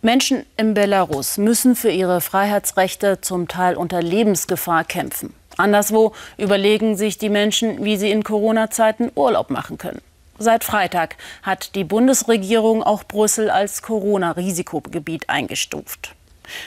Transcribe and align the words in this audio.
Menschen 0.00 0.46
in 0.56 0.74
Belarus 0.74 1.38
müssen 1.38 1.74
für 1.74 1.90
ihre 1.90 2.20
Freiheitsrechte 2.20 3.20
zum 3.20 3.48
Teil 3.48 3.76
unter 3.76 4.00
Lebensgefahr 4.00 4.84
kämpfen. 4.84 5.34
Anderswo 5.56 6.12
überlegen 6.36 6.96
sich 6.96 7.18
die 7.18 7.28
Menschen, 7.28 7.84
wie 7.84 7.96
sie 7.96 8.12
in 8.12 8.22
Corona-Zeiten 8.22 9.10
Urlaub 9.16 9.50
machen 9.50 9.76
können. 9.76 10.00
Seit 10.38 10.62
Freitag 10.62 11.16
hat 11.42 11.74
die 11.74 11.82
Bundesregierung 11.82 12.84
auch 12.84 13.02
Brüssel 13.02 13.50
als 13.50 13.82
Corona-Risikogebiet 13.82 15.28
eingestuft. 15.28 16.14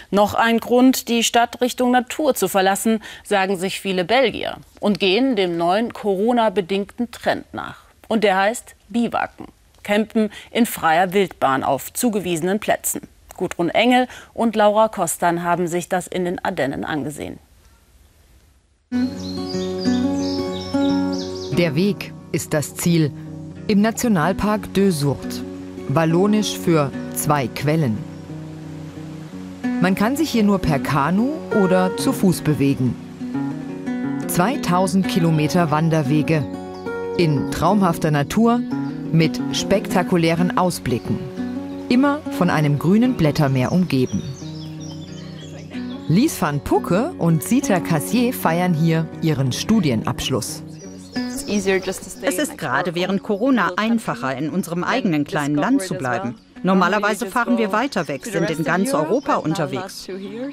Noch 0.09 0.33
ein 0.33 0.59
Grund, 0.59 1.07
die 1.07 1.23
Stadt 1.23 1.61
Richtung 1.61 1.91
Natur 1.91 2.35
zu 2.35 2.49
verlassen, 2.49 3.01
sagen 3.23 3.57
sich 3.57 3.79
viele 3.79 4.03
Belgier 4.03 4.57
und 4.81 4.99
gehen 4.99 5.37
dem 5.37 5.55
neuen 5.55 5.93
Corona-bedingten 5.93 7.11
Trend 7.11 7.45
nach. 7.53 7.77
Und 8.09 8.25
der 8.25 8.35
heißt 8.35 8.75
Biwaken. 8.89 9.47
Campen 9.83 10.31
in 10.51 10.65
freier 10.65 11.13
Wildbahn 11.13 11.63
auf 11.63 11.93
zugewiesenen 11.93 12.59
Plätzen. 12.59 13.07
Gudrun 13.41 13.69
Engel 13.69 14.07
und 14.35 14.55
Laura 14.55 14.87
Kostan 14.87 15.41
haben 15.41 15.65
sich 15.65 15.89
das 15.89 16.05
in 16.05 16.25
den 16.25 16.37
Ardennen 16.45 16.85
angesehen. 16.85 17.39
Der 21.57 21.73
Weg 21.73 22.13
ist 22.31 22.53
das 22.53 22.75
Ziel. 22.75 23.11
Im 23.67 23.81
Nationalpark 23.81 24.71
de 24.75 24.91
Sourdes. 24.91 25.41
Wallonisch 25.87 26.55
für 26.55 26.91
zwei 27.15 27.47
Quellen. 27.47 27.97
Man 29.81 29.95
kann 29.95 30.15
sich 30.15 30.29
hier 30.29 30.43
nur 30.43 30.59
per 30.59 30.77
Kanu 30.77 31.31
oder 31.63 31.97
zu 31.97 32.13
Fuß 32.13 32.41
bewegen. 32.41 32.95
2000 34.27 35.07
Kilometer 35.07 35.71
Wanderwege 35.71 36.45
in 37.17 37.49
traumhafter 37.49 38.11
Natur 38.11 38.61
mit 39.11 39.41
spektakulären 39.51 40.59
Ausblicken. 40.59 41.30
Immer 41.91 42.21
von 42.37 42.49
einem 42.49 42.79
grünen 42.79 43.15
Blättermeer 43.15 43.73
umgeben. 43.73 44.23
Lies 46.07 46.41
van 46.41 46.61
Pucke 46.61 47.11
und 47.17 47.43
Sita 47.43 47.81
Cassier 47.81 48.33
feiern 48.33 48.73
hier 48.73 49.09
ihren 49.21 49.51
Studienabschluss. 49.51 50.63
Es 51.49 52.37
ist 52.37 52.57
gerade 52.57 52.95
während 52.95 53.23
Corona 53.23 53.73
einfacher, 53.75 54.37
in 54.37 54.49
unserem 54.49 54.85
eigenen 54.85 55.25
kleinen 55.25 55.55
Land 55.55 55.81
zu 55.81 55.95
bleiben. 55.95 56.35
Normalerweise 56.63 57.25
fahren 57.25 57.57
wir 57.57 57.73
weiter 57.73 58.07
weg, 58.07 58.25
sind 58.25 58.49
in 58.49 58.63
ganz 58.63 58.93
Europa 58.93 59.35
unterwegs. 59.35 60.07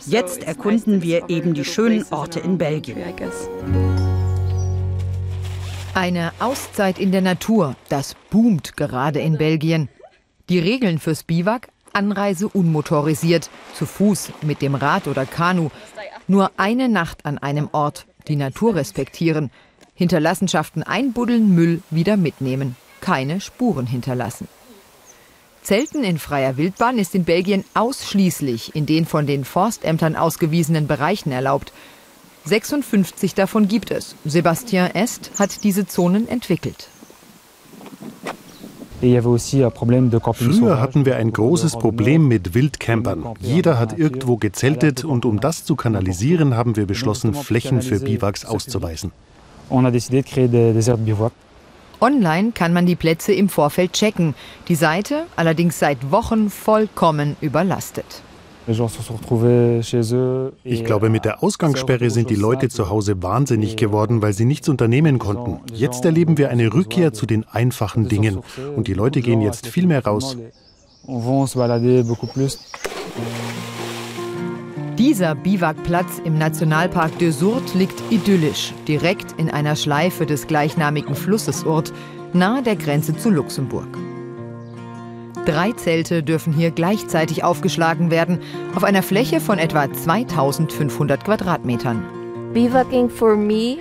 Jetzt 0.07 0.43
erkunden 0.43 1.03
wir 1.03 1.31
eben 1.31 1.55
die 1.55 1.65
schönen 1.65 2.05
Orte 2.11 2.41
in 2.41 2.59
Belgien. 2.59 2.99
Eine 5.95 6.33
Auszeit 6.41 6.99
in 6.99 7.13
der 7.13 7.23
Natur, 7.23 7.77
das 7.89 8.17
boomt 8.29 8.77
gerade 8.77 9.21
in 9.21 9.39
Belgien. 9.39 9.89
Die 10.49 10.59
Regeln 10.59 10.99
fürs 10.99 11.25
Biwak, 11.25 11.69
Anreise 11.93 12.49
unmotorisiert, 12.49 13.51
zu 13.75 13.85
Fuß, 13.85 14.31
mit 14.43 14.63
dem 14.63 14.75
Rad 14.75 15.07
oder 15.07 15.27
Kanu. 15.27 15.69
Nur 16.27 16.53
eine 16.57 16.89
Nacht 16.89 17.27
an 17.27 17.39
einem 17.39 17.69
Ort, 17.73 18.07
die 18.29 18.37
Natur 18.37 18.75
respektieren. 18.75 19.51
Hinterlassenschaften 19.95 20.83
einbuddeln, 20.83 21.55
Müll 21.55 21.83
wieder 21.91 22.17
mitnehmen. 22.17 22.77
Keine 23.01 23.41
Spuren 23.41 23.87
hinterlassen. 23.87 24.49
Zelten 25.63 26.03
in 26.03 26.19
freier 26.19 26.57
Wildbahn 26.57 26.99
ist 26.99 27.15
in 27.15 27.25
Belgien 27.25 27.65
ausschließlich 27.75 28.75
in 28.75 28.87
den 28.87 29.05
von 29.05 29.27
den 29.27 29.45
Forstämtern 29.45 30.17
ausgewiesenen 30.17 30.87
Bereichen 30.87 31.31
erlaubt. 31.31 31.73
56 32.47 33.35
davon 33.35 33.69
gibt 33.69 33.91
es. 33.91 34.15
Sébastien 34.27 34.95
Est 34.95 35.33
hat 35.39 35.63
diese 35.65 35.87
Zonen 35.87 36.27
entwickelt. 36.27 36.89
Früher 39.01 40.81
hatten 40.81 41.07
wir 41.07 41.17
ein 41.17 41.33
großes 41.33 41.73
Problem 41.77 42.27
mit 42.27 42.55
Wildcampern. 42.55 43.35
Jeder 43.41 43.79
hat 43.79 43.97
irgendwo 43.97 44.37
gezeltet 44.37 45.05
und 45.05 45.25
um 45.25 45.39
das 45.41 45.65
zu 45.65 45.77
kanalisieren, 45.77 46.57
haben 46.57 46.75
wir 46.75 46.87
beschlossen, 46.87 47.33
Flächen 47.35 47.81
für 47.81 48.01
Biwaks 48.01 48.45
auszuweisen. 48.45 49.13
Online 52.01 52.53
kann 52.53 52.73
man 52.73 52.87
die 52.87 52.97
Plätze 52.97 53.33
im 53.33 53.49
Vorfeld 53.49 53.93
checken. 53.93 54.35
Die 54.69 54.75
Seite 54.75 55.27
allerdings 55.37 55.79
seit 55.79 56.11
Wochen 56.11 56.51
vollkommen 56.51 57.37
überlastet. 57.41 58.23
Ich 60.65 60.85
glaube, 60.85 61.09
mit 61.09 61.25
der 61.25 61.43
Ausgangssperre 61.43 62.11
sind 62.11 62.29
die 62.29 62.35
Leute 62.35 62.69
zu 62.69 62.91
Hause 62.91 63.23
wahnsinnig 63.23 63.77
geworden, 63.77 64.21
weil 64.21 64.35
sie 64.35 64.45
nichts 64.45 64.69
unternehmen 64.69 65.19
konnten. 65.19 65.61
Jetzt 65.73 66.05
erleben 66.05 66.37
wir 66.37 66.51
eine 66.51 66.73
Rückkehr 66.73 67.13
zu 67.13 67.25
den 67.25 67.45
einfachen 67.45 68.09
Dingen 68.09 68.41
und 68.77 68.87
die 68.89 68.95
Leute 68.95 69.23
gehen 69.23 69.41
jetzt 69.41 69.67
viel 69.67 69.87
mehr 69.87 70.05
raus. 70.05 70.37
Dieser 74.99 75.35
Biwakplatz 75.37 76.21
im 76.25 76.37
Nationalpark 76.39 77.19
de 77.19 77.31
Sourdes 77.31 77.75
liegt 77.75 78.03
idyllisch, 78.11 78.75
direkt 78.89 79.33
in 79.39 79.49
einer 79.49 79.77
Schleife 79.77 80.27
des 80.27 80.47
gleichnamigen 80.47 81.15
Flusses 81.15 81.65
Urt, 81.65 81.93
nahe 82.33 82.63
der 82.63 82.77
Grenze 82.77 83.17
zu 83.17 83.31
Luxemburg. 83.31 83.87
Drei 85.49 85.73
Zelte 85.73 86.23
dürfen 86.23 86.53
hier 86.53 86.71
gleichzeitig 86.71 87.43
aufgeschlagen 87.43 88.11
werden, 88.11 88.39
auf 88.75 88.85
einer 88.85 89.03
Fläche 89.03 89.41
von 89.41 89.59
etwa 89.59 89.91
2500 89.91 91.25
Quadratmetern. 91.25 92.05
Biwaking 92.53 93.09
for 93.09 93.35
me 93.35 93.79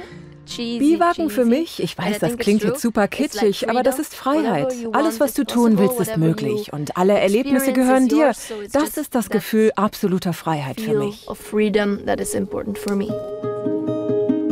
Biwaken 0.56 1.30
für 1.30 1.44
mich, 1.44 1.84
ich 1.84 1.98
weiß, 1.98 2.20
das 2.20 2.38
klingt 2.38 2.64
jetzt 2.64 2.82
super 2.82 3.10
kitschig, 3.10 3.70
aber 3.70 3.84
das 3.84 4.00
ist 4.00 4.16
Freiheit. 4.16 4.74
Alles, 4.94 5.20
was 5.20 5.34
du 5.34 5.44
tun 5.44 5.78
willst, 5.78 6.00
ist 6.00 6.16
möglich 6.16 6.72
und 6.72 6.96
alle 6.96 7.20
Erlebnisse 7.20 7.74
gehören 7.74 8.08
dir. 8.08 8.32
Das 8.72 8.98
ist 8.98 9.14
das 9.14 9.30
Gefühl 9.30 9.74
absoluter 9.76 10.32
Freiheit 10.32 10.80
für 10.80 10.98
mich. 10.98 11.28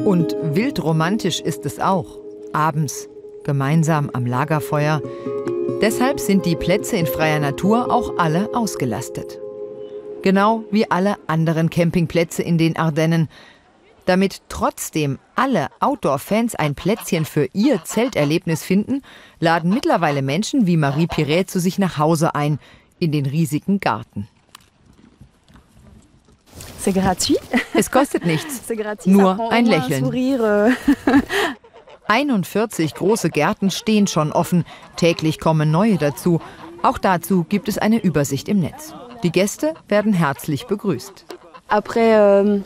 Und 0.04 0.36
wildromantisch 0.44 1.40
ist 1.40 1.66
es 1.66 1.80
auch. 1.80 2.20
Abends, 2.52 3.08
gemeinsam 3.46 4.10
am 4.12 4.26
Lagerfeuer. 4.26 5.02
Deshalb 5.82 6.20
sind 6.20 6.46
die 6.46 6.56
Plätze 6.56 6.96
in 6.96 7.06
freier 7.06 7.40
Natur 7.40 7.92
auch 7.92 8.18
alle 8.18 8.50
ausgelastet. 8.54 9.40
Genau 10.22 10.64
wie 10.72 10.90
alle 10.90 11.18
anderen 11.28 11.70
Campingplätze 11.70 12.42
in 12.44 12.58
den 12.58 12.78
Ardennen, 12.78 13.30
damit 14.06 14.42
trotzdem 14.48 15.20
alle 15.36 15.68
Outdoor-Fans 15.80 16.56
ein 16.56 16.76
Plätzchen 16.76 17.26
für 17.26 17.50
ihr 17.54 17.84
Zelterlebnis 17.84 18.64
finden, 18.64 19.02
laden 19.40 19.72
mittlerweile 19.72 20.22
Menschen 20.22 20.68
wie 20.68 20.78
Marie 20.78 21.08
Piret 21.08 21.50
zu 21.50 21.60
sich 21.60 21.78
nach 21.78 21.98
Hause 21.98 22.36
ein, 22.36 22.60
in 23.00 23.12
den 23.12 23.26
riesigen 23.26 23.80
Garten. 23.80 24.28
Es 27.74 27.92
kostet 27.92 28.26
nichts, 28.26 28.62
nur 29.06 29.52
ein 29.52 29.66
Lächeln. 29.66 30.04
41 32.08 32.94
große 32.94 33.30
Gärten 33.30 33.72
stehen 33.72 34.08
schon 34.08 34.32
offen, 34.32 34.66
täglich 34.96 35.40
kommen 35.40 35.72
neue 35.72 35.98
dazu. 35.98 36.40
Auch 36.84 36.98
dazu 36.98 37.46
gibt 37.48 37.68
es 37.68 37.78
eine 37.78 38.00
Übersicht 38.00 38.48
im 38.48 38.60
Netz. 38.60 38.94
Die 39.24 39.32
Gäste 39.32 39.74
werden 39.88 40.14
herzlich 40.14 40.68
begrüßt. 40.68 41.26
Euh, 41.68 42.60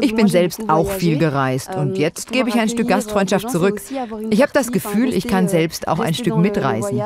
ich 0.00 0.14
bin 0.14 0.26
selbst 0.26 0.70
auch 0.70 0.90
viel 0.90 1.18
gereist 1.18 1.74
und 1.74 1.92
euh, 1.92 2.00
jetzt 2.00 2.32
gebe 2.32 2.48
ich 2.48 2.54
ein 2.54 2.70
Stück 2.70 2.88
Gastfreundschaft 2.88 3.50
zurück. 3.50 3.82
Ich 4.30 4.40
habe 4.40 4.52
das 4.54 4.72
Gefühl, 4.72 5.12
ich 5.12 5.28
kann 5.28 5.48
selbst 5.48 5.86
auch 5.86 5.98
ein 5.98 6.14
Stück 6.14 6.36
mitreisen. 6.38 6.98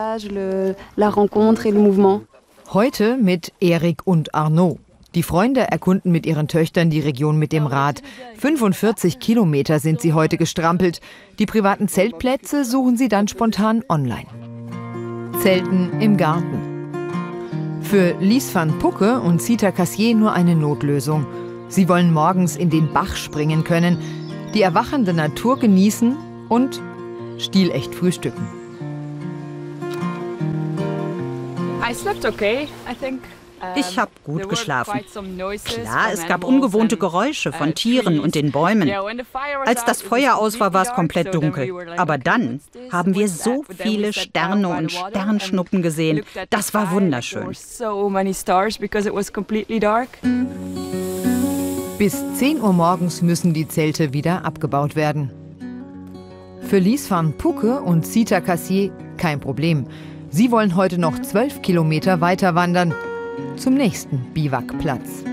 Heute 2.72 3.16
mit 3.16 3.52
Erik 3.60 4.06
und 4.06 4.34
Arnaud. 4.36 4.78
Die 5.16 5.22
Freunde 5.22 5.62
erkunden 5.62 6.12
mit 6.12 6.26
ihren 6.26 6.46
Töchtern 6.46 6.90
die 6.90 7.00
Region 7.00 7.38
mit 7.38 7.50
dem 7.50 7.66
Rad. 7.66 8.02
45 8.36 9.18
Kilometer 9.18 9.78
sind 9.78 10.02
sie 10.02 10.12
heute 10.12 10.36
gestrampelt. 10.36 11.00
Die 11.38 11.46
privaten 11.46 11.88
Zeltplätze 11.88 12.66
suchen 12.66 12.98
sie 12.98 13.08
dann 13.08 13.26
spontan 13.26 13.82
online. 13.88 14.26
Zelten 15.42 16.02
im 16.02 16.18
Garten. 16.18 17.80
Für 17.80 18.14
Lies 18.20 18.54
van 18.54 18.78
Pucke 18.78 19.18
und 19.20 19.40
Sita 19.40 19.70
Cassier 19.70 20.14
nur 20.14 20.34
eine 20.34 20.54
Notlösung. 20.54 21.26
Sie 21.68 21.88
wollen 21.88 22.12
morgens 22.12 22.54
in 22.54 22.68
den 22.68 22.92
Bach 22.92 23.16
springen 23.16 23.64
können, 23.64 23.96
die 24.52 24.60
erwachende 24.60 25.14
Natur 25.14 25.58
genießen 25.58 26.14
und 26.50 26.82
stilecht 27.38 27.94
frühstücken. 27.94 28.46
I 31.88 31.94
slept 31.94 32.26
okay, 32.26 32.68
I 32.86 32.94
think. 32.94 33.22
Ich 33.74 33.98
habe 33.98 34.10
gut 34.24 34.48
geschlafen. 34.48 35.00
Klar, 35.64 36.12
es 36.12 36.26
gab 36.26 36.44
ungewohnte 36.44 36.96
Geräusche 36.96 37.52
von 37.52 37.74
Tieren 37.74 38.20
und 38.20 38.34
den 38.34 38.52
Bäumen. 38.52 38.90
Als 39.64 39.84
das 39.84 40.02
Feuer 40.02 40.36
aus 40.36 40.60
war, 40.60 40.72
war 40.72 40.82
es 40.82 40.92
komplett 40.92 41.34
dunkel. 41.34 41.96
Aber 41.96 42.18
dann 42.18 42.60
haben 42.92 43.14
wir 43.14 43.28
so 43.28 43.64
viele 43.76 44.12
Sterne 44.12 44.68
und 44.68 44.92
Sternschnuppen 44.92 45.82
gesehen. 45.82 46.22
Das 46.50 46.74
war 46.74 46.90
wunderschön. 46.92 47.48
Bis 51.98 52.24
10 52.34 52.60
Uhr 52.60 52.72
morgens 52.72 53.22
müssen 53.22 53.54
die 53.54 53.68
Zelte 53.68 54.12
wieder 54.12 54.44
abgebaut 54.44 54.96
werden. 54.96 55.30
Für 56.60 56.78
Lies 56.78 57.10
van 57.10 57.32
Pucke 57.32 57.80
und 57.80 58.06
Sita 58.06 58.40
Cassier 58.40 58.90
kein 59.16 59.40
Problem. 59.40 59.86
Sie 60.30 60.50
wollen 60.50 60.76
heute 60.76 60.98
noch 60.98 61.18
12 61.18 61.62
Kilometer 61.62 62.20
weiter 62.20 62.54
wandern 62.54 62.92
zum 63.56 63.74
nächsten 63.74 64.18
Biwakplatz. 64.32 65.24